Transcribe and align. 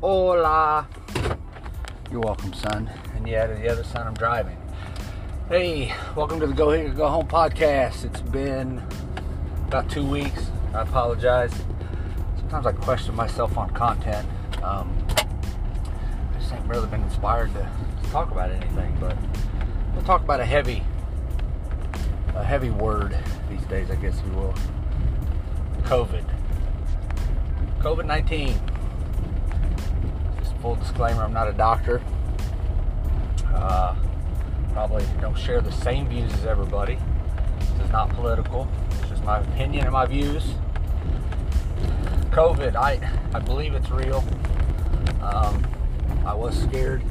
Hola. 0.00 0.88
You're 2.10 2.22
welcome, 2.22 2.54
son. 2.54 2.90
And 3.14 3.28
yeah, 3.28 3.46
to 3.46 3.52
the 3.52 3.68
other 3.68 3.84
son, 3.84 4.06
I'm 4.06 4.14
driving. 4.14 4.56
Hey, 5.50 5.92
welcome 6.16 6.40
to 6.40 6.46
the 6.46 6.54
Go 6.54 6.72
Here 6.72 6.88
Go 6.88 7.06
Home 7.06 7.28
podcast. 7.28 8.06
It's 8.06 8.22
been 8.22 8.82
about 9.66 9.90
two 9.90 10.06
weeks. 10.06 10.46
I 10.72 10.80
apologize. 10.80 11.52
Sometimes 12.38 12.64
I 12.64 12.72
question 12.72 13.14
myself 13.14 13.58
on 13.58 13.68
content. 13.74 14.26
Um, 14.62 14.90
I 15.10 16.38
just 16.38 16.50
haven't 16.50 16.68
really 16.70 16.88
been 16.88 17.02
inspired 17.02 17.52
to 17.52 17.68
talk 18.10 18.30
about 18.30 18.50
anything, 18.50 18.96
but 18.98 19.18
we'll 19.94 20.04
talk 20.04 20.22
about 20.22 20.40
a 20.40 20.46
heavy, 20.46 20.82
a 22.34 22.42
heavy 22.42 22.70
word 22.70 23.18
these 23.50 23.64
days, 23.64 23.90
I 23.90 23.96
guess 23.96 24.18
you 24.24 24.32
will. 24.32 24.54
COVID. 25.82 26.24
COVID 27.80 28.06
19 28.06 28.69
full 30.60 30.74
disclaimer 30.76 31.22
i'm 31.22 31.32
not 31.32 31.48
a 31.48 31.52
doctor. 31.52 32.02
Uh, 33.54 33.94
probably 34.72 35.04
don't 35.20 35.36
share 35.36 35.60
the 35.60 35.72
same 35.72 36.08
views 36.08 36.32
as 36.34 36.46
everybody. 36.46 36.98
This 37.58 37.86
is 37.86 37.90
not 37.90 38.08
political. 38.10 38.68
It's 39.00 39.10
just 39.10 39.24
my 39.24 39.40
opinion 39.40 39.84
and 39.84 39.92
my 39.92 40.06
views. 40.06 40.54
Covid 42.30 42.76
i 42.76 43.00
i 43.34 43.40
believe 43.40 43.74
it's 43.74 43.90
real. 43.90 44.24
Um, 45.22 45.66
i 46.24 46.34
was 46.34 46.60
scared 46.60 47.02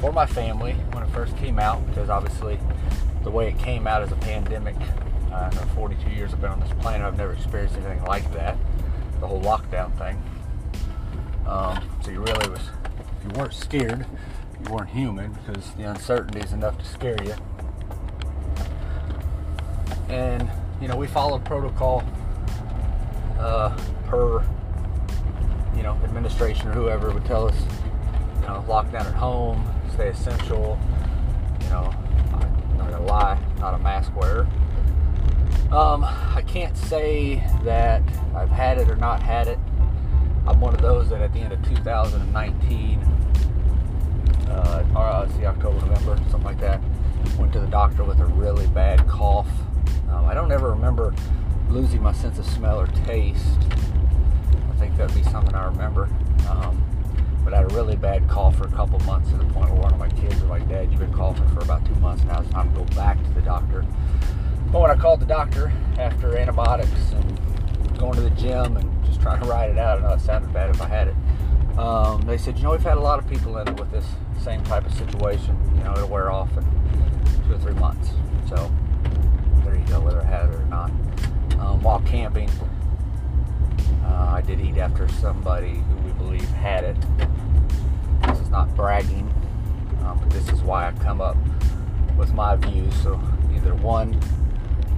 for 0.00 0.12
my 0.12 0.26
family 0.26 0.72
when 0.92 1.02
it 1.02 1.10
first 1.10 1.36
came 1.36 1.58
out 1.58 1.86
because 1.88 2.08
obviously 2.08 2.58
the 3.22 3.30
way 3.30 3.48
it 3.48 3.58
came 3.58 3.86
out 3.86 4.02
as 4.02 4.12
a 4.12 4.16
pandemic. 4.16 4.76
Uh, 5.32 5.50
42 5.50 6.10
years 6.10 6.32
i've 6.32 6.40
been 6.40 6.50
on 6.50 6.60
this 6.60 6.72
planet 6.80 7.06
i've 7.06 7.18
never 7.18 7.34
experienced 7.34 7.76
anything 7.76 8.02
like 8.04 8.32
that 8.32 8.56
the 9.20 9.26
whole 9.26 9.42
lockdown 9.42 9.92
thing 9.98 10.22
um, 11.46 11.88
so 12.02 12.10
you 12.10 12.20
really 12.20 12.48
was, 12.48 12.60
if 12.60 13.24
you 13.24 13.38
weren't 13.38 13.54
scared, 13.54 14.06
you 14.64 14.72
weren't 14.72 14.90
human 14.90 15.32
because 15.32 15.72
the 15.74 15.84
uncertainty 15.84 16.40
is 16.40 16.52
enough 16.52 16.78
to 16.78 16.84
scare 16.84 17.16
you. 17.22 17.34
And 20.08 20.50
you 20.80 20.88
know, 20.88 20.96
we 20.96 21.06
followed 21.06 21.44
protocol 21.44 22.04
uh, 23.38 23.76
per 24.06 24.44
you 25.76 25.82
know 25.82 25.98
administration 26.04 26.68
or 26.68 26.72
whoever 26.72 27.10
would 27.12 27.24
tell 27.24 27.48
us, 27.48 27.56
you 28.40 28.46
know, 28.48 28.64
lock 28.68 28.90
down 28.92 29.06
at 29.06 29.14
home, 29.14 29.66
stay 29.92 30.08
essential. 30.08 30.78
You 31.62 31.68
know, 31.68 31.94
I'm 32.32 32.78
not 32.78 32.90
gonna 32.90 33.06
lie, 33.06 33.38
not 33.58 33.74
a 33.74 33.78
mask 33.78 34.14
wearer. 34.16 34.46
Um, 35.70 36.04
I 36.04 36.42
can't 36.46 36.76
say 36.76 37.42
that 37.64 38.02
I've 38.34 38.50
had 38.50 38.78
it 38.78 38.88
or 38.88 38.96
not 38.96 39.22
had 39.22 39.48
it. 39.48 39.58
I'm 40.46 40.60
one 40.60 40.74
of 40.74 40.80
those 40.80 41.08
that 41.10 41.20
at 41.20 41.32
the 41.32 41.40
end 41.40 41.52
of 41.52 41.62
2019, 41.68 43.00
uh, 44.48 44.84
or 44.94 45.00
uh, 45.00 45.28
see 45.36 45.44
October, 45.44 45.84
November, 45.86 46.16
something 46.30 46.44
like 46.44 46.60
that, 46.60 46.80
went 47.38 47.52
to 47.52 47.60
the 47.60 47.66
doctor 47.66 48.04
with 48.04 48.20
a 48.20 48.26
really 48.26 48.66
bad 48.68 49.06
cough. 49.08 49.48
Um, 50.10 50.24
I 50.26 50.34
don't 50.34 50.52
ever 50.52 50.70
remember 50.70 51.12
losing 51.68 52.02
my 52.02 52.12
sense 52.12 52.38
of 52.38 52.46
smell 52.46 52.80
or 52.80 52.86
taste. 52.86 53.44
I 54.70 54.74
think 54.78 54.96
that'd 54.96 55.14
be 55.16 55.24
something 55.24 55.54
I 55.54 55.64
remember. 55.64 56.08
Um, 56.48 56.82
but 57.44 57.54
I 57.54 57.58
had 57.58 57.70
a 57.70 57.74
really 57.74 57.96
bad 57.96 58.28
cough 58.28 58.56
for 58.56 58.66
a 58.66 58.70
couple 58.72 58.98
months 59.00 59.30
to 59.30 59.36
the 59.36 59.44
point 59.44 59.70
where 59.70 59.80
one 59.80 59.92
of 59.92 59.98
my 59.98 60.08
kids 60.08 60.34
was 60.40 60.50
like, 60.50 60.68
Dad, 60.68 60.90
you've 60.90 61.00
been 61.00 61.12
coughing 61.12 61.48
for 61.50 61.60
about 61.60 61.84
two 61.86 61.94
months 61.96 62.24
now. 62.24 62.40
It's 62.40 62.50
time 62.50 62.72
to 62.72 62.80
go 62.80 62.84
back 62.96 63.22
to 63.22 63.30
the 63.30 63.42
doctor. 63.42 63.84
But 64.72 64.80
when 64.80 64.90
I 64.90 64.96
called 64.96 65.20
the 65.20 65.26
doctor 65.26 65.72
after 65.98 66.36
antibiotics 66.36 67.12
and 67.12 67.98
going 67.98 68.14
to 68.14 68.20
the 68.20 68.30
gym 68.30 68.76
and 68.76 68.95
trying 69.26 69.40
to 69.40 69.46
ride 69.46 69.70
it 69.70 69.78
out. 69.78 69.98
And 69.98 70.06
I 70.06 70.10
know 70.10 70.14
it 70.14 70.20
sounded 70.20 70.52
bad 70.52 70.70
if 70.70 70.80
I 70.80 70.86
had 70.86 71.08
it. 71.08 71.16
Um, 71.78 72.22
they 72.22 72.38
said, 72.38 72.56
you 72.56 72.62
know, 72.62 72.70
we've 72.70 72.80
had 72.80 72.96
a 72.96 73.00
lot 73.00 73.18
of 73.18 73.28
people 73.28 73.58
in 73.58 73.66
it 73.66 73.78
with 73.78 73.90
this 73.90 74.06
same 74.40 74.62
type 74.62 74.86
of 74.86 74.94
situation. 74.94 75.58
You 75.76 75.84
know, 75.84 75.92
it'll 75.94 76.08
wear 76.08 76.30
off 76.30 76.56
in 76.56 76.64
two 77.44 77.54
or 77.54 77.58
three 77.58 77.74
months. 77.74 78.10
So 78.48 78.70
there 79.64 79.74
you 79.74 79.84
go, 79.86 80.00
whether 80.00 80.22
I 80.22 80.24
had 80.24 80.48
it 80.48 80.54
or 80.54 80.64
not. 80.66 80.90
Um, 81.58 81.82
while 81.82 82.00
camping, 82.02 82.48
uh, 84.04 84.30
I 84.36 84.42
did 84.46 84.60
eat 84.60 84.78
after 84.78 85.08
somebody 85.08 85.74
who 85.74 85.96
we 86.04 86.12
believe 86.12 86.48
had 86.50 86.84
it. 86.84 86.96
This 88.28 88.38
is 88.38 88.48
not 88.48 88.74
bragging, 88.76 89.28
um, 90.04 90.20
but 90.20 90.30
this 90.30 90.48
is 90.50 90.62
why 90.62 90.86
I 90.86 90.92
come 90.92 91.20
up 91.20 91.36
with 92.16 92.32
my 92.32 92.54
views. 92.54 92.94
So 93.02 93.20
either 93.56 93.74
one, 93.74 94.20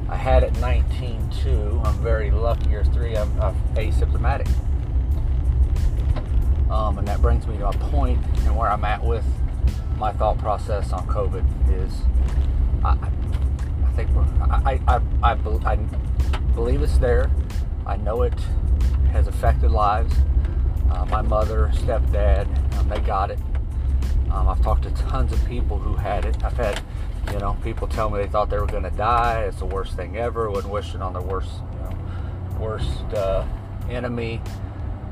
I 0.08 0.16
had 0.16 0.42
it 0.42 0.54
19.2. 0.54 1.84
I'm 1.84 1.98
very 2.02 2.30
lucky. 2.30 2.74
Or 2.74 2.84
three, 2.84 3.16
I'm, 3.16 3.40
I'm 3.40 3.54
asymptomatic. 3.74 4.48
Um, 6.70 6.98
and 6.98 7.08
that 7.08 7.20
brings 7.20 7.46
me 7.46 7.58
to 7.58 7.68
a 7.68 7.72
point 7.72 8.18
and 8.44 8.56
where 8.56 8.70
I'm 8.70 8.84
at 8.84 9.02
with 9.02 9.24
my 9.96 10.12
thought 10.12 10.38
process 10.38 10.92
on 10.92 11.06
COVID 11.08 11.44
is 11.82 11.92
I, 12.84 12.90
I 12.90 13.90
think 13.96 14.10
I, 14.40 14.78
I, 14.86 15.00
I, 15.22 15.32
I, 15.64 15.76
believe 16.54 16.82
it's 16.82 16.98
there. 16.98 17.30
I 17.86 17.96
know 17.96 18.22
it 18.22 18.38
has 19.12 19.26
affected 19.26 19.70
lives. 19.70 20.14
Uh, 20.90 21.04
my 21.06 21.22
mother, 21.22 21.70
stepdad, 21.74 22.46
um, 22.78 22.88
they 22.88 23.00
got 23.00 23.30
it. 23.30 23.38
Um, 24.30 24.48
I've 24.48 24.62
talked 24.62 24.82
to 24.84 24.90
tons 24.90 25.32
of 25.32 25.44
people 25.46 25.78
who 25.78 25.94
had 25.94 26.24
it. 26.24 26.44
I've 26.44 26.56
had 26.56 26.82
you 27.32 27.38
know, 27.38 27.56
people 27.62 27.86
tell 27.86 28.10
me 28.10 28.18
they 28.18 28.28
thought 28.28 28.50
they 28.50 28.58
were 28.58 28.66
going 28.66 28.84
to 28.84 28.90
die. 28.90 29.42
It's 29.42 29.58
the 29.58 29.66
worst 29.66 29.94
thing 29.94 30.16
ever. 30.16 30.50
Wouldn't 30.50 30.72
wish 30.72 30.94
it 30.94 31.02
on 31.02 31.12
their 31.12 31.22
worst, 31.22 31.50
you 31.72 31.78
know, 31.80 32.58
worst 32.60 33.14
uh, 33.14 33.46
enemy. 33.90 34.40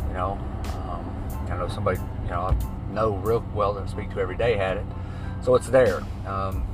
You 0.09 0.15
know, 0.15 0.32
um, 0.75 1.49
I 1.50 1.56
know 1.56 1.69
somebody, 1.69 1.99
you 2.25 2.31
know, 2.31 2.43
I 2.43 2.93
know 2.93 3.16
real 3.16 3.44
well 3.54 3.78
I 3.78 3.87
speak 3.87 4.10
to 4.10 4.21
every 4.21 4.37
day 4.37 4.56
had 4.56 4.78
it. 4.78 4.87
So 5.43 5.54
it's 5.54 5.69
there. 5.69 6.03
Um, 6.27 6.66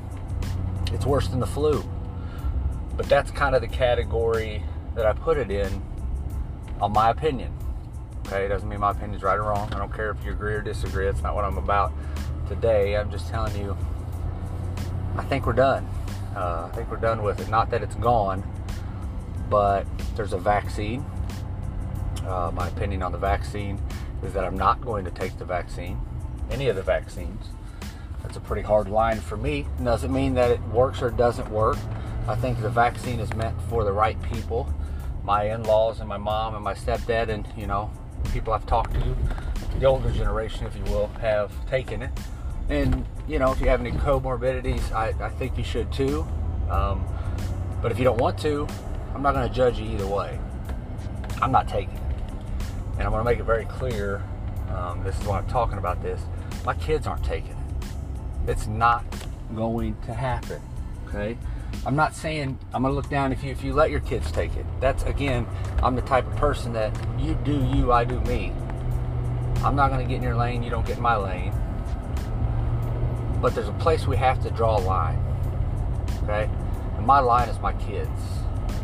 it's 0.93 1.07
worse 1.07 1.29
than 1.29 1.41
the 1.41 1.47
flu. 1.47 1.83
But 2.97 3.09
that's 3.09 3.31
kind 3.31 3.55
of 3.55 3.63
the 3.63 3.69
category 3.69 4.63
that 4.95 5.07
I 5.07 5.13
put 5.13 5.39
it 5.39 5.51
in, 5.51 5.83
on 6.81 6.93
my 6.93 7.11
opinion. 7.11 7.53
Okay, 8.27 8.45
it 8.45 8.49
doesn't 8.49 8.69
mean 8.69 8.81
my 8.81 8.93
opinion's 8.93 9.23
right 9.23 9.37
or 9.37 9.45
wrong. 9.45 9.73
I 9.75 9.79
don't 9.79 9.93
care 9.93 10.11
if 10.11 10.25
you 10.25 10.33
agree 10.33 10.55
or 10.55 10.61
disagree. 10.61 11.07
That's 11.07 11.23
not 11.23 11.35
what 11.35 11.45
I'm 11.45 11.59
about 11.59 11.93
today. 12.49 12.97
I'm 12.97 13.11
just 13.11 13.29
telling 13.29 13.57
you 13.57 13.77
I 15.17 15.25
think 15.25 15.47
we're 15.47 15.53
done. 15.53 15.87
Uh, 16.35 16.69
I 16.71 16.75
think 16.75 16.91
we're 16.91 16.97
done 16.97 17.23
with 17.23 17.41
it. 17.41 17.49
Not 17.49 17.71
that 17.71 17.83
it's 17.83 17.95
gone, 17.97 18.43
but 19.51 19.87
there's 20.17 20.33
a 20.33 20.39
vaccine. 20.39 21.05
Uh, 22.27 22.51
my 22.55 22.69
opinion 22.69 23.03
on 23.03 23.13
the 23.13 23.19
vaccine 23.19 23.79
is 24.23 24.33
that 24.33 24.45
I'm 24.45 24.57
not 24.57 24.81
going 24.81 25.05
to 25.05 25.11
take 25.11 25.37
the 25.39 25.45
vaccine, 25.45 26.01
any 26.51 26.69
of 26.69 26.77
the 26.77 26.83
vaccines. 26.83 27.47
That's 28.23 28.37
a 28.37 28.41
pretty 28.41 28.63
hard 28.63 28.89
line 28.89 29.21
for 29.21 29.37
me. 29.37 29.67
Doesn't 29.83 30.13
mean 30.13 30.35
that 30.35 30.51
it 30.51 30.63
works 30.69 31.03
or 31.03 31.11
doesn't 31.11 31.51
work. 31.51 31.77
I 32.27 32.37
think 32.37 32.63
the 32.63 32.71
vaccine 32.71 33.21
is 33.21 33.35
meant 33.35 33.61
for 33.69 33.85
the 33.85 33.93
right 33.93 34.21
people. 34.23 34.73
My 35.25 35.51
in-laws 35.53 36.01
and 36.01 36.09
my 36.09 36.17
mom 36.17 36.55
and 36.55 36.65
my 36.65 36.75
stepdad 36.75 37.29
and 37.29 37.47
you 37.57 37.67
know 37.67 37.91
people 38.33 38.53
I've 38.53 38.67
talked 38.67 38.95
to, 38.95 39.17
the 39.79 39.87
older 39.87 40.11
generation, 40.11 40.67
if 40.67 40.77
you 40.77 40.85
will, 40.85 41.09
have 41.21 41.53
taken 41.69 42.03
it 42.03 42.11
and 42.69 43.05
you 43.29 43.39
know, 43.39 43.53
if 43.53 43.61
you 43.61 43.69
have 43.69 43.81
any 43.81 43.93
comorbidities, 43.93 44.93
I, 44.93 45.15
I 45.25 45.29
think 45.31 45.57
you 45.57 45.65
should 45.65 45.93
too. 45.93 46.27
Um, 46.71 47.07
but 47.81 47.93
if 47.93 47.99
you 47.99 48.05
don't 48.05 48.19
want 48.19 48.39
to, 48.41 48.67
I'm 49.15 49.23
not 49.23 49.35
going 49.35 49.49
to 49.49 49.55
judge 49.55 49.79
you 49.79 49.91
either 49.91 50.07
way. 50.07 50.39
I'm 51.41 51.53
not 51.53 51.69
taking 51.69 51.95
it. 51.95 52.03
And 52.93 53.03
I'm 53.03 53.11
going 53.11 53.21
to 53.21 53.25
make 53.25 53.39
it 53.39 53.45
very 53.45 53.65
clear 53.65 54.23
um, 54.71 55.03
this 55.05 55.19
is 55.19 55.27
why 55.27 55.39
I'm 55.39 55.47
talking 55.49 55.79
about 55.79 56.03
this. 56.03 56.21
My 56.65 56.75
kids 56.75 57.07
aren't 57.07 57.25
taking 57.25 57.51
it. 57.51 58.51
It's 58.51 58.67
not 58.67 59.05
going 59.55 59.97
to 60.07 60.15
happen. 60.15 60.61
Okay? 61.09 61.37
I'm 61.85 61.97
not 61.97 62.15
saying 62.15 62.59
I'm 62.73 62.83
gonna 62.83 62.95
look 62.95 63.09
down 63.09 63.33
if 63.33 63.43
you 63.43 63.51
if 63.51 63.65
you 63.65 63.73
let 63.73 63.91
your 63.91 64.01
kids 64.01 64.31
take 64.31 64.55
it. 64.57 64.65
That's 64.81 65.03
again, 65.05 65.47
I'm 65.83 65.97
the 65.97 66.03
type 66.03 66.27
of 66.27 66.37
person 66.37 66.73
that 66.75 66.97
you 67.19 67.35
do 67.45 67.65
you, 67.75 67.93
I 67.93 68.05
do 68.05 68.21
me. 68.21 68.53
I'm 69.65 69.75
not 69.75 69.91
gonna 69.91 70.05
get 70.05 70.17
in 70.17 70.23
your 70.23 70.37
lane, 70.37 70.63
you 70.63 70.71
don't 70.71 70.87
get 70.87 70.99
in 70.99 71.03
my 71.03 71.17
lane. 71.17 71.53
But 73.43 73.57
there's 73.57 73.69
a 73.69 73.73
place 73.73 74.07
we 74.07 74.17
have 74.17 74.41
to 74.45 74.51
draw 74.51 74.79
a 74.79 74.83
line. 74.83 75.19
Okay? 76.23 76.49
And 76.97 77.05
my 77.05 77.19
line 77.19 77.49
is 77.49 77.59
my 77.59 77.73
kids. 77.73 78.09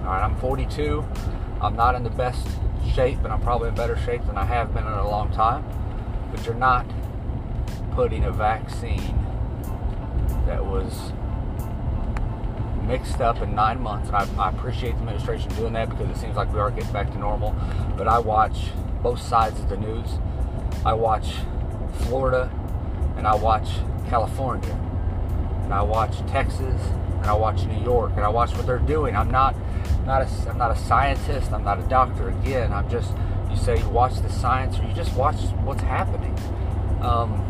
Alright, 0.00 0.22
I'm 0.22 0.36
42. 0.36 1.06
I'm 1.62 1.76
not 1.76 1.94
in 1.94 2.02
the 2.02 2.10
best 2.10 2.46
shape, 2.92 3.18
and 3.22 3.32
I'm 3.32 3.40
probably 3.40 3.68
in 3.68 3.76
better 3.76 3.96
shape 3.96 4.26
than 4.26 4.36
I 4.36 4.44
have 4.44 4.74
been 4.74 4.84
in 4.84 4.92
a 4.92 5.08
long 5.08 5.30
time. 5.30 5.64
But 6.32 6.44
you're 6.44 6.54
not 6.54 6.86
putting 7.92 8.24
a 8.24 8.32
vaccine 8.32 9.14
that 10.46 10.64
was 10.64 11.12
mixed 12.84 13.20
up 13.20 13.40
in 13.42 13.54
nine 13.54 13.80
months. 13.80 14.08
And 14.08 14.16
I, 14.16 14.46
I, 14.46 14.50
appreciate 14.50 14.92
the 14.92 14.98
administration 14.98 15.54
doing 15.54 15.74
that 15.74 15.90
because 15.90 16.08
it 16.08 16.20
seems 16.20 16.36
like 16.36 16.52
we 16.52 16.58
are 16.58 16.70
getting 16.70 16.92
back 16.92 17.12
to 17.12 17.18
normal. 17.18 17.54
But 17.96 18.08
I 18.08 18.18
watch 18.18 18.70
both 19.02 19.20
sides 19.20 19.60
of 19.60 19.68
the 19.68 19.76
news. 19.76 20.18
I 20.84 20.94
watch 20.94 21.34
Florida 22.02 22.50
and 23.18 23.26
I 23.26 23.34
watch 23.34 23.68
California, 24.08 24.72
and 25.64 25.74
I 25.74 25.82
watch 25.82 26.16
Texas, 26.28 26.80
and 27.18 27.26
I 27.26 27.34
watch 27.34 27.64
New 27.64 27.82
York, 27.82 28.12
and 28.16 28.24
I 28.24 28.28
watch 28.28 28.54
what 28.54 28.64
they're 28.66 28.78
doing. 28.78 29.14
I'm 29.14 29.30
not 29.30 29.54
not 30.06 30.22
a, 30.22 30.50
I'm 30.50 30.56
not 30.56 30.70
a 30.70 30.76
scientist. 30.76 31.52
I'm 31.52 31.64
not 31.64 31.78
a 31.78 31.82
doctor. 31.82 32.30
Again, 32.30 32.72
I'm 32.72 32.88
just 32.88 33.12
you 33.50 33.56
say 33.56 33.78
you 33.78 33.88
watch 33.90 34.14
the 34.20 34.30
science 34.30 34.78
or 34.78 34.84
you 34.84 34.94
just 34.94 35.14
watch 35.14 35.36
what's 35.64 35.82
happening. 35.82 36.34
Um, 37.02 37.44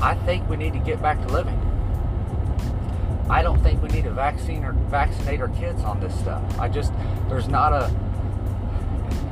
I 0.00 0.14
think 0.26 0.48
we 0.48 0.56
need 0.56 0.74
to 0.74 0.78
get 0.78 1.00
back 1.00 1.20
to 1.26 1.32
living. 1.32 1.58
I 3.30 3.42
don't 3.42 3.62
think 3.62 3.82
we 3.82 3.88
need 3.88 4.04
to 4.04 4.10
vaccine 4.10 4.64
or 4.64 4.72
vaccinate 4.72 5.40
our 5.40 5.48
kids 5.48 5.82
on 5.82 6.00
this 6.00 6.18
stuff. 6.18 6.42
I 6.58 6.68
just 6.68 6.92
there's 7.28 7.48
not 7.48 7.72
a 7.72 7.90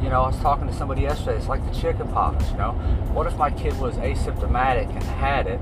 you 0.03 0.09
know, 0.09 0.23
I 0.23 0.29
was 0.29 0.39
talking 0.41 0.67
to 0.67 0.75
somebody 0.75 1.03
yesterday. 1.03 1.37
It's 1.37 1.49
like 1.49 1.65
the 1.65 1.79
chicken 1.79 2.09
pox. 2.09 2.51
You 2.51 2.59
know, 2.59 2.73
what 3.13 3.27
if 3.27 3.37
my 3.37 3.51
kid 3.51 3.79
was 3.81 3.95
asymptomatic 3.97 4.89
and 4.91 5.03
had 5.03 5.47
it 5.47 5.61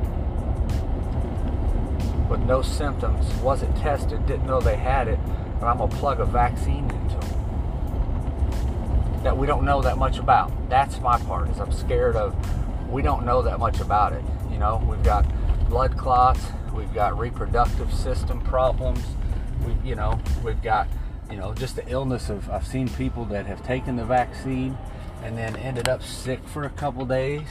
with 2.28 2.40
no 2.40 2.62
symptoms, 2.62 3.32
wasn't 3.36 3.76
tested, 3.76 4.26
didn't 4.26 4.46
know 4.46 4.60
they 4.60 4.76
had 4.76 5.08
it, 5.08 5.18
and 5.18 5.64
I'm 5.64 5.78
gonna 5.78 5.94
plug 5.96 6.20
a 6.20 6.24
vaccine 6.24 6.90
into 6.90 7.16
them 7.16 7.34
that 9.24 9.36
we 9.36 9.46
don't 9.46 9.64
know 9.64 9.80
that 9.80 9.96
much 9.96 10.18
about. 10.18 10.52
That's 10.68 11.00
my 11.00 11.18
part. 11.20 11.48
Is 11.48 11.58
I'm 11.58 11.72
scared 11.72 12.14
of. 12.14 12.34
We 12.90 13.02
don't 13.02 13.24
know 13.24 13.42
that 13.42 13.58
much 13.58 13.80
about 13.80 14.12
it. 14.12 14.22
You 14.50 14.58
know, 14.58 14.84
we've 14.86 15.02
got 15.02 15.24
blood 15.68 15.96
clots, 15.96 16.40
we've 16.74 16.92
got 16.92 17.18
reproductive 17.18 17.92
system 17.92 18.40
problems. 18.42 19.02
We, 19.66 19.88
you 19.88 19.96
know, 19.96 20.20
we've 20.44 20.62
got 20.62 20.86
you 21.30 21.36
know, 21.36 21.54
just 21.54 21.76
the 21.76 21.88
illness 21.88 22.28
of 22.30 22.48
I've 22.50 22.66
seen 22.66 22.88
people 22.88 23.24
that 23.26 23.46
have 23.46 23.64
taken 23.66 23.96
the 23.96 24.04
vaccine 24.04 24.76
and 25.22 25.36
then 25.36 25.56
ended 25.56 25.88
up 25.88 26.02
sick 26.02 26.46
for 26.48 26.64
a 26.64 26.70
couple 26.70 27.04
days. 27.06 27.48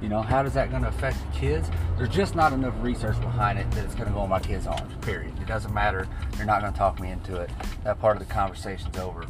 You 0.00 0.08
know, 0.08 0.20
how 0.20 0.44
is 0.44 0.52
that 0.54 0.70
going 0.70 0.82
to 0.82 0.88
affect 0.88 1.18
the 1.20 1.38
kids? 1.38 1.70
There's 1.96 2.10
just 2.10 2.34
not 2.34 2.52
enough 2.52 2.74
research 2.80 3.18
behind 3.20 3.58
it 3.58 3.70
that 3.72 3.84
it's 3.84 3.94
going 3.94 4.08
to 4.08 4.12
go 4.12 4.24
in 4.24 4.30
my 4.30 4.40
kids' 4.40 4.66
arms, 4.66 4.92
period. 5.00 5.38
It 5.40 5.46
doesn't 5.46 5.72
matter. 5.72 6.06
You're 6.36 6.46
not 6.46 6.60
going 6.60 6.72
to 6.72 6.78
talk 6.78 7.00
me 7.00 7.10
into 7.10 7.36
it. 7.36 7.50
That 7.84 7.98
part 7.98 8.20
of 8.20 8.26
the 8.26 8.32
conversation's 8.32 8.96
over. 8.98 9.24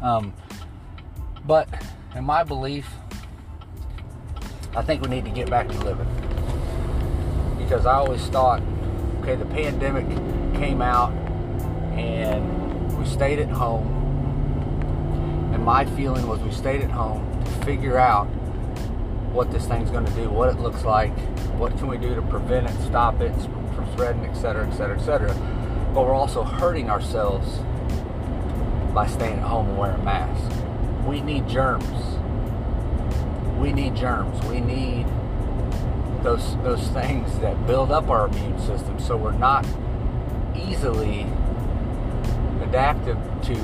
Um, 0.00 0.32
but 1.44 1.68
in 2.14 2.24
my 2.24 2.44
belief, 2.44 2.88
I 4.76 4.82
think 4.82 5.02
we 5.02 5.08
need 5.08 5.24
to 5.24 5.30
get 5.30 5.50
back 5.50 5.68
to 5.68 5.78
living. 5.78 6.06
Because 7.58 7.84
I 7.84 7.94
always 7.94 8.24
thought, 8.28 8.62
okay, 9.20 9.34
the 9.34 9.46
pandemic 9.46 10.06
came 10.54 10.80
out 10.80 11.12
and 11.94 12.61
we 13.02 13.08
stayed 13.08 13.40
at 13.40 13.48
home. 13.48 13.88
And 15.52 15.64
my 15.64 15.84
feeling 15.96 16.26
was 16.28 16.40
we 16.40 16.52
stayed 16.52 16.82
at 16.82 16.90
home 16.90 17.42
to 17.44 17.50
figure 17.64 17.98
out 17.98 18.26
what 19.32 19.50
this 19.50 19.66
thing's 19.66 19.90
going 19.90 20.04
to 20.04 20.12
do, 20.12 20.30
what 20.30 20.48
it 20.48 20.60
looks 20.60 20.84
like, 20.84 21.16
what 21.58 21.76
can 21.78 21.88
we 21.88 21.98
do 21.98 22.14
to 22.14 22.22
prevent 22.22 22.68
it, 22.68 22.86
stop 22.86 23.20
it 23.20 23.34
from 23.74 23.90
spreading, 23.92 24.24
et 24.24 24.34
cetera, 24.34 24.66
et 24.68 24.76
cetera, 24.76 24.96
et 24.96 25.04
cetera. 25.04 25.34
But 25.92 26.02
we're 26.02 26.14
also 26.14 26.42
hurting 26.44 26.90
ourselves 26.90 27.58
by 28.94 29.06
staying 29.08 29.38
at 29.38 29.44
home 29.44 29.70
and 29.70 29.78
wearing 29.78 30.04
masks. 30.04 30.54
We 31.04 31.22
need 31.22 31.48
germs. 31.48 31.84
We 33.58 33.72
need 33.72 33.96
germs. 33.96 34.44
We 34.46 34.60
need 34.60 35.06
those 36.22 36.56
those 36.58 36.86
things 36.88 37.36
that 37.40 37.66
build 37.66 37.90
up 37.90 38.08
our 38.08 38.28
immune 38.28 38.60
system 38.60 39.00
so 39.00 39.16
we're 39.16 39.32
not 39.32 39.66
easily 40.54 41.26
adaptive 42.62 43.18
to 43.42 43.54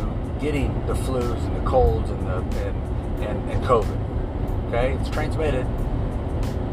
getting 0.40 0.86
the 0.86 0.94
flus 0.94 1.44
and 1.46 1.56
the 1.56 1.68
colds 1.68 2.10
and 2.10 2.26
the 2.26 2.36
and, 2.36 3.24
and, 3.24 3.50
and 3.50 3.64
COVID. 3.64 4.68
Okay, 4.68 4.92
it's 5.00 5.10
transmitted. 5.10 5.66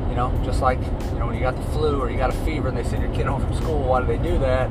You 0.09 0.15
know, 0.15 0.41
just 0.45 0.61
like 0.61 0.79
you 0.79 1.19
know 1.19 1.27
when 1.27 1.35
you 1.35 1.41
got 1.41 1.55
the 1.55 1.71
flu 1.71 1.99
or 1.99 2.09
you 2.09 2.17
got 2.17 2.29
a 2.29 2.37
fever 2.45 2.69
and 2.69 2.77
they 2.77 2.83
send 2.83 3.03
your 3.03 3.13
kid 3.13 3.25
home 3.25 3.41
from 3.41 3.55
school. 3.55 3.83
Why 3.83 4.01
do 4.01 4.07
they 4.07 4.17
do 4.17 4.37
that? 4.39 4.69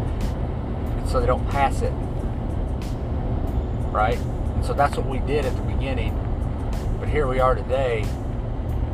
It's 1.02 1.12
so 1.12 1.20
they 1.20 1.26
don't 1.26 1.46
pass 1.50 1.82
it, 1.82 1.92
right? 3.92 4.18
And 4.18 4.64
so 4.64 4.72
that's 4.72 4.96
what 4.96 5.06
we 5.06 5.18
did 5.18 5.44
at 5.44 5.54
the 5.54 5.62
beginning. 5.62 6.18
But 6.98 7.08
here 7.08 7.26
we 7.26 7.40
are 7.40 7.54
today, 7.54 8.04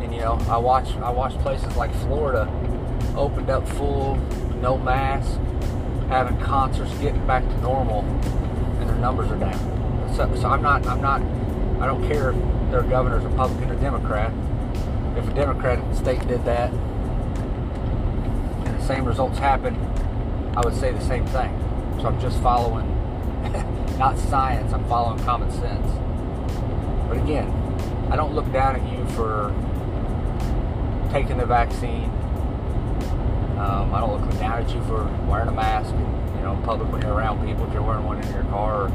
and 0.01 0.13
you 0.13 0.21
know, 0.21 0.35
I 0.49 0.57
watch 0.57 0.89
I 0.97 1.11
watch 1.11 1.35
places 1.39 1.77
like 1.77 1.95
Florida 1.97 2.49
opened 3.17 3.51
up 3.51 3.69
full, 3.69 4.17
no 4.61 4.79
mask, 4.79 5.39
having 6.09 6.39
concerts, 6.41 6.93
getting 6.99 7.25
back 7.27 7.45
to 7.45 7.61
normal 7.61 8.03
numbers 9.01 9.31
are 9.31 9.39
down. 9.39 9.59
So, 10.15 10.33
so 10.37 10.49
I'm 10.49 10.63
not, 10.63 10.87
I'm 10.87 11.01
not, 11.01 11.23
I 11.81 11.87
don't 11.87 12.07
care 12.07 12.31
if 12.31 12.37
their 12.71 12.83
governor's 12.83 13.25
Republican 13.25 13.71
or 13.71 13.77
Democrat. 13.77 14.33
If 15.17 15.29
a 15.29 15.35
Democratic 15.35 15.85
state 15.97 16.27
did 16.29 16.45
that 16.45 16.71
and 18.67 18.79
the 18.79 18.85
same 18.87 19.05
results 19.05 19.39
happened, 19.39 19.77
I 20.57 20.61
would 20.61 20.75
say 20.75 20.93
the 20.93 21.01
same 21.01 21.27
thing. 21.27 21.57
So 22.01 22.07
I'm 22.07 22.21
just 22.21 22.41
following, 22.41 22.87
not 23.99 24.19
science, 24.19 24.73
I'm 24.73 24.85
following 24.89 25.23
common 25.25 25.51
sense. 25.51 25.91
But 27.09 27.19
again, 27.19 27.51
I 28.11 28.17
don't 28.17 28.35
look 28.35 28.51
down 28.53 28.77
at 28.77 28.93
you 28.93 29.05
for 29.15 29.55
taking 31.13 31.39
the 31.39 31.47
vaccine. 31.47 32.11
Um, 33.59 33.93
I 33.95 34.01
don't 34.01 34.21
look 34.21 34.39
down 34.39 34.63
at 34.63 34.75
you 34.75 34.83
for 34.85 35.05
wearing 35.29 35.49
a 35.49 35.53
mask 35.53 35.95
you 36.41 36.47
know, 36.47 36.55
in 36.55 36.63
public 36.63 36.91
when 36.91 37.03
you're 37.03 37.13
around 37.13 37.47
people. 37.47 37.67
If 37.67 37.75
you're 37.75 37.83
wearing 37.83 38.07
one 38.07 38.19
in 38.23 38.33
your 38.33 38.45
car 38.45 38.85
or 38.85 38.89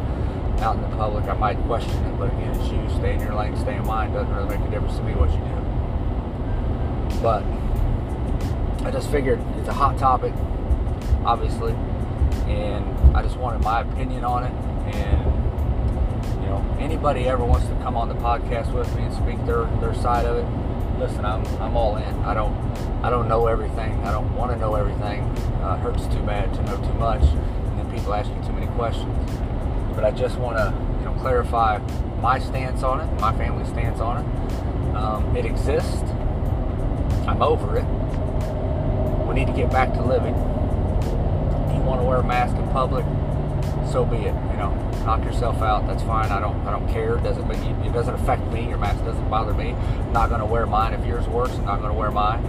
out 0.63 0.77
in 0.77 0.81
the 0.81 0.95
public, 0.97 1.25
I 1.25 1.33
might 1.33 1.59
question 1.65 1.94
it. 2.06 2.18
But 2.18 2.33
again, 2.33 2.59
it's 2.59 2.71
you. 2.71 2.89
Stay 2.97 3.13
in 3.13 3.19
your 3.19 3.36
lane, 3.36 3.56
stay 3.56 3.75
in 3.75 3.86
mine. 3.86 4.12
Doesn't 4.13 4.33
really 4.33 4.57
make 4.57 4.68
a 4.68 4.71
difference 4.71 4.97
to 4.97 5.03
me 5.03 5.13
what 5.13 5.30
you 5.30 5.38
do. 5.38 7.21
But 7.21 7.44
I 8.83 8.89
just 8.89 9.12
figured 9.12 9.39
it's 9.59 9.68
a 9.68 9.74
hot 9.74 10.00
topic, 10.00 10.33
obviously, 11.24 11.74
and 12.47 12.83
I 13.15 13.21
just 13.21 13.38
wanted 13.38 13.62
my 13.62 13.81
opinion 13.81 14.24
on 14.24 14.44
it. 14.44 14.51
And 14.95 15.21
you 16.42 16.50
know, 16.50 16.65
anybody 16.80 17.27
ever 17.27 17.45
wants 17.45 17.68
to 17.68 17.75
come 17.83 17.95
on 17.95 18.09
the 18.09 18.15
podcast 18.15 18.74
with 18.74 18.92
me 18.95 19.03
and 19.03 19.13
speak 19.13 19.38
their 19.45 19.65
their 19.81 19.94
side 19.94 20.25
of 20.25 20.38
it, 20.38 20.64
listen, 21.00 21.25
I'm 21.25 21.45
I'm 21.62 21.75
all 21.75 21.97
in. 21.97 22.15
I 22.24 22.33
don't 22.33 22.56
I 23.03 23.09
don't 23.09 23.27
know 23.27 23.47
everything. 23.47 24.03
I 24.03 24.12
don't 24.12 24.36
want 24.36 24.51
to 24.51 24.57
know 24.57 24.75
everything. 24.75 25.24
Uh, 25.62 25.77
hurts 25.77 26.06
too 26.07 26.21
bad 26.24 26.53
to 26.53 26.63
know 26.63 26.77
too 26.77 26.94
much, 26.94 27.21
and 27.21 27.80
then 27.80 27.92
people 27.92 28.13
ask 28.13 28.30
you 28.30 28.42
too 28.44 28.53
many 28.53 28.68
questions. 28.68 29.13
But 29.95 30.03
I 30.03 30.12
just 30.12 30.38
want 30.38 30.57
to, 30.57 30.74
you 31.00 31.06
know, 31.06 31.13
clarify 31.21 31.80
my 32.21 32.39
stance 32.39 32.83
on 32.83 33.01
it, 33.01 33.21
my 33.21 33.36
family's 33.38 33.68
stance 33.69 34.00
on 34.00 34.24
it. 34.24 34.95
Um, 34.95 35.36
it 35.36 35.45
exists. 35.45 36.03
I'm 37.27 37.42
over 37.42 37.77
it. 37.77 37.86
We 39.27 39.36
need 39.36 39.47
to 39.47 39.53
get 39.53 39.71
back 39.71 39.94
to 39.94 40.01
living. 40.01 40.36
You 40.36 41.81
want 41.81 42.01
to 42.01 42.06
wear 42.06 42.18
a 42.18 42.24
mask 42.24 42.56
in 42.56 42.68
public? 42.69 43.06
So 43.92 44.06
be 44.06 44.18
it. 44.18 44.36
You 44.51 44.57
know, 44.57 44.74
knock 45.06 45.23
yourself 45.23 45.61
out. 45.61 45.88
That's 45.88 46.04
fine. 46.04 46.31
I 46.31 46.40
don't. 46.40 46.56
I 46.68 46.71
don't 46.71 46.88
care. 46.90 47.18
It 47.18 47.23
doesn't. 47.23 47.49
It 47.52 47.94
doesn't 47.94 48.14
affect 48.16 48.45
me. 48.52 48.68
Your 48.68 48.78
mask 48.78 49.04
doesn't 49.06 49.30
bother 49.30 49.54
me. 49.54 49.71
I'm 49.71 50.14
not 50.14 50.30
going 50.30 50.42
to 50.42 50.45
wear 50.45 50.66
mine 50.66 50.94
if 50.94 51.06
yours 51.06 51.28
works. 51.28 51.54
I'm 51.54 51.66
not 51.66 51.80
going 51.80 51.92
to 51.92 51.97
wear 51.97 52.11
mine. 52.11 52.44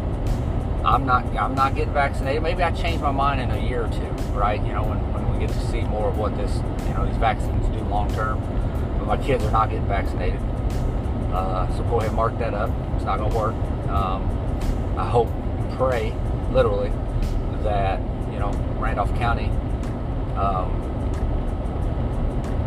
I'm 0.84 1.04
not 1.04 1.24
I'm 1.36 1.54
not 1.54 1.74
getting 1.74 1.92
vaccinated. 1.92 2.42
Maybe 2.42 2.62
I 2.62 2.70
change 2.70 3.00
my 3.00 3.10
mind 3.10 3.40
in 3.40 3.50
a 3.50 3.58
year 3.58 3.84
or 3.84 3.88
two, 3.88 4.08
right? 4.32 4.60
You 4.64 4.72
know, 4.72 4.84
when, 4.84 4.98
when 5.12 5.32
we 5.32 5.44
get 5.44 5.52
to 5.54 5.66
see 5.66 5.80
more 5.82 6.08
of 6.08 6.16
what 6.16 6.36
this, 6.36 6.54
you 6.86 6.94
know, 6.94 7.04
these 7.06 7.16
vaccines 7.16 7.66
do 7.68 7.80
long 7.88 8.12
term. 8.14 8.40
But 8.98 9.06
my 9.06 9.16
kids 9.16 9.44
are 9.44 9.50
not 9.50 9.68
getting 9.68 9.86
vaccinated. 9.86 10.40
Uh, 11.32 11.66
so 11.76 11.82
go 11.84 11.96
ahead 11.96 12.08
and 12.08 12.16
mark 12.16 12.38
that 12.38 12.54
up. 12.54 12.70
It's 12.94 13.04
not 13.04 13.18
going 13.18 13.30
to 13.30 13.36
work. 13.36 13.54
Um, 13.90 14.94
I 14.96 15.04
hope 15.08 15.28
pray, 15.76 16.14
literally, 16.52 16.90
that, 17.62 18.00
you 18.32 18.38
know, 18.38 18.52
Randolph 18.78 19.14
County 19.18 19.50
um, 20.36 20.85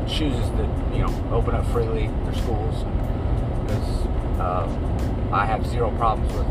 chooses 0.10 0.50
to, 0.50 0.64
you 0.92 1.00
know, 1.00 1.30
open 1.32 1.56
up 1.56 1.66
freely 1.68 2.08
their 2.26 2.36
schools. 2.36 2.84
Because 3.64 4.06
uh, 4.40 5.30
I 5.32 5.46
have 5.46 5.66
zero 5.68 5.92
problems 5.92 6.34
with 6.34 6.48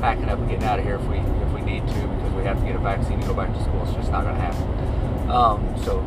packing 0.00 0.28
up 0.28 0.38
and 0.38 0.48
getting 0.48 0.64
out 0.64 0.78
of 0.78 0.84
here 0.84 0.94
if 0.94 1.04
we 1.06 1.18
if 1.18 1.52
we 1.52 1.60
need 1.60 1.86
to 1.86 1.94
because 1.94 2.32
we 2.32 2.42
have 2.44 2.58
to 2.58 2.64
get 2.64 2.74
a 2.74 2.78
vaccine 2.78 3.20
to 3.20 3.26
go 3.26 3.34
back 3.34 3.52
to 3.52 3.62
school. 3.62 3.82
It's 3.82 3.92
just 3.92 4.10
not 4.10 4.24
going 4.24 4.34
to 4.34 4.40
happen. 4.40 5.30
Um, 5.30 5.82
so, 5.84 6.00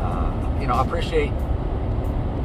uh, 0.00 0.60
you 0.60 0.66
know, 0.66 0.74
I 0.74 0.82
appreciate 0.82 1.32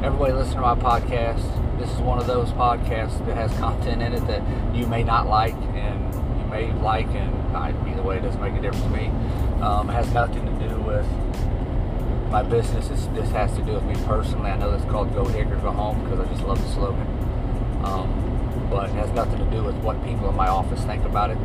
everybody 0.02 0.32
listening 0.32 0.56
to 0.56 0.62
my 0.62 0.74
podcast. 0.74 1.42
This 1.78 1.90
is 1.90 1.98
one 1.98 2.18
of 2.18 2.26
those 2.26 2.50
podcasts 2.50 3.24
that 3.26 3.36
has 3.36 3.52
content 3.58 4.02
in 4.02 4.12
it 4.12 4.26
that 4.26 4.42
you 4.74 4.86
may 4.86 5.02
not 5.02 5.26
like 5.26 5.54
and 5.54 6.14
you 6.40 6.46
may 6.46 6.72
like, 6.82 7.06
and 7.08 7.56
I, 7.56 7.70
either 7.90 8.02
way, 8.02 8.18
it 8.18 8.22
doesn't 8.22 8.40
make 8.40 8.54
a 8.54 8.60
difference 8.60 8.84
to 8.84 8.90
me. 8.90 9.06
Um, 9.62 9.88
has 9.88 10.12
nothing 10.12 10.44
to 10.44 10.68
do 10.68 10.80
with 10.80 11.06
my 12.30 12.42
business. 12.42 12.90
It's, 12.90 13.06
this 13.08 13.30
has 13.30 13.54
to 13.56 13.62
do 13.62 13.72
with 13.72 13.84
me 13.84 13.94
personally. 14.06 14.50
I 14.50 14.56
know 14.56 14.72
it's 14.72 14.84
called 14.84 15.12
Go 15.14 15.24
Big 15.24 15.50
or 15.50 15.56
Go 15.56 15.70
Home 15.70 16.02
because 16.04 16.20
I 16.20 16.24
just 16.32 16.42
love 16.42 16.60
the 16.60 16.68
slogan. 16.72 17.06
Um, 17.84 18.66
but 18.70 18.90
it 18.90 18.94
has 18.94 19.10
nothing 19.10 19.38
to 19.38 19.50
do 19.50 19.62
with 19.62 19.76
what 19.76 20.02
people 20.04 20.28
in 20.28 20.34
my 20.36 20.48
office 20.48 20.82
think 20.84 21.04
about 21.04 21.30
it. 21.30 21.38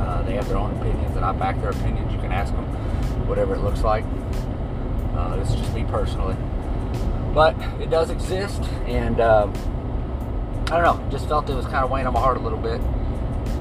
Uh, 0.00 0.22
they 0.22 0.34
have 0.34 0.48
their 0.48 0.56
own 0.56 0.74
opinions, 0.78 1.14
and 1.16 1.24
I 1.24 1.32
back 1.32 1.60
their 1.60 1.70
opinions. 1.70 2.10
You 2.12 2.18
can 2.18 2.32
ask 2.32 2.52
them 2.52 2.64
whatever 3.28 3.54
it 3.54 3.60
looks 3.60 3.82
like. 3.82 4.04
Uh, 5.14 5.36
this 5.36 5.50
is 5.50 5.56
just 5.56 5.74
me 5.74 5.84
personally, 5.84 6.36
but 7.34 7.54
it 7.80 7.90
does 7.90 8.08
exist, 8.08 8.62
and 8.86 9.20
um, 9.20 9.52
I 10.70 10.80
don't 10.80 10.82
know. 10.82 11.10
Just 11.10 11.28
felt 11.28 11.50
it 11.50 11.54
was 11.54 11.66
kind 11.66 11.84
of 11.84 11.90
weighing 11.90 12.06
on 12.06 12.14
my 12.14 12.20
heart 12.20 12.38
a 12.38 12.40
little 12.40 12.58
bit. 12.58 12.80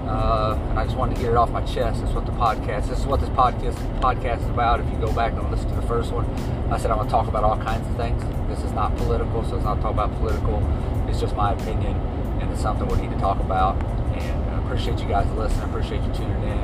Uh, 0.09 0.57
and 0.71 0.79
I 0.79 0.85
just 0.85 0.97
wanted 0.97 1.17
to 1.17 1.21
get 1.21 1.29
it 1.31 1.37
off 1.37 1.51
my 1.51 1.61
chest. 1.61 2.01
That's 2.01 2.13
what 2.15 2.25
the 2.25 2.31
podcast. 2.31 2.89
This 2.89 2.99
is 2.99 3.05
what 3.05 3.19
this 3.19 3.29
podcast 3.29 3.75
podcast 4.01 4.41
is 4.41 4.49
about. 4.49 4.79
If 4.79 4.89
you 4.89 4.97
go 4.97 5.13
back 5.13 5.33
and 5.33 5.51
listen 5.51 5.69
to 5.69 5.75
the 5.75 5.85
first 5.85 6.11
one, 6.11 6.25
I 6.71 6.79
said 6.79 6.89
I'm 6.89 6.97
going 6.97 7.07
to 7.07 7.11
talk 7.11 7.27
about 7.27 7.43
all 7.43 7.57
kinds 7.57 7.87
of 7.87 7.95
things. 7.95 8.23
This 8.49 8.63
is 8.63 8.71
not 8.71 8.95
political, 8.97 9.45
so 9.45 9.55
it's 9.55 9.63
not 9.63 9.79
talk 9.81 9.93
about 9.93 10.11
political. 10.17 10.65
It's 11.07 11.19
just 11.19 11.35
my 11.35 11.53
opinion, 11.53 11.95
and 12.41 12.51
it's 12.51 12.59
something 12.59 12.87
we 12.87 12.97
need 12.97 13.11
to 13.11 13.19
talk 13.19 13.39
about. 13.39 13.75
And 14.17 14.49
I 14.49 14.65
appreciate 14.65 14.97
you 14.99 15.07
guys 15.07 15.29
listening. 15.37 15.61
I 15.61 15.69
appreciate 15.69 16.01
you 16.01 16.13
tuning 16.13 16.41
in. 16.41 16.59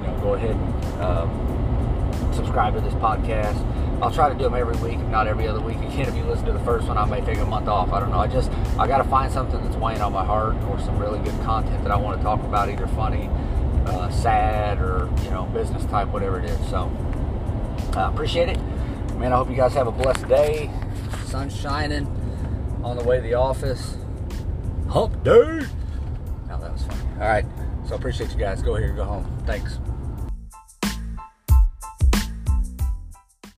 You 0.00 0.06
know, 0.08 0.18
go 0.22 0.34
ahead 0.34 0.56
and 0.56 1.02
um, 1.02 2.32
subscribe 2.32 2.72
to 2.74 2.80
this 2.80 2.94
podcast. 2.94 3.60
I'll 4.02 4.10
try 4.10 4.30
to 4.30 4.34
do 4.34 4.44
them 4.44 4.54
every 4.54 4.76
week, 4.76 4.98
if 4.98 5.06
not 5.08 5.26
every 5.26 5.46
other 5.46 5.60
week. 5.60 5.76
Again, 5.76 6.08
if 6.08 6.14
you 6.14 6.22
listen 6.24 6.46
to 6.46 6.52
the 6.52 6.60
first 6.60 6.88
one, 6.88 6.96
I 6.96 7.04
may 7.04 7.20
take 7.20 7.38
a 7.38 7.44
month 7.44 7.68
off. 7.68 7.92
I 7.92 8.00
don't 8.00 8.10
know. 8.10 8.18
I 8.18 8.26
just 8.26 8.50
I 8.78 8.86
got 8.86 8.98
to 8.98 9.04
find 9.04 9.30
something 9.30 9.62
that's 9.62 9.76
weighing 9.76 10.00
on 10.00 10.12
my 10.12 10.24
heart, 10.24 10.56
or 10.64 10.78
some 10.80 10.98
really 10.98 11.18
good 11.18 11.38
content 11.42 11.82
that 11.82 11.92
I 11.92 11.96
want 11.96 12.18
to 12.18 12.22
talk 12.22 12.40
about, 12.40 12.70
either 12.70 12.86
funny, 12.88 13.28
uh, 13.86 14.10
sad, 14.10 14.80
or 14.80 15.10
you 15.22 15.30
know, 15.30 15.44
business 15.52 15.84
type, 15.86 16.08
whatever 16.08 16.38
it 16.38 16.46
is. 16.46 16.58
So, 16.70 16.90
I 17.92 18.04
uh, 18.04 18.10
appreciate 18.10 18.48
it, 18.48 18.58
man. 19.18 19.32
I 19.32 19.36
hope 19.36 19.50
you 19.50 19.56
guys 19.56 19.74
have 19.74 19.86
a 19.86 19.92
blessed 19.92 20.26
day. 20.28 20.70
Sun 21.26 21.50
shining 21.50 22.06
on 22.82 22.96
the 22.96 23.04
way 23.04 23.16
to 23.16 23.22
the 23.22 23.34
office. 23.34 23.96
Hump 24.88 25.22
day. 25.22 25.60
Now 26.48 26.56
that 26.56 26.72
was 26.72 26.82
funny. 26.82 27.00
All 27.20 27.28
right. 27.28 27.44
So 27.86 27.96
appreciate 27.96 28.30
you 28.30 28.38
guys. 28.38 28.62
Go 28.62 28.76
here, 28.76 28.92
go 28.92 29.04
home. 29.04 29.42
Thanks. 29.46 29.78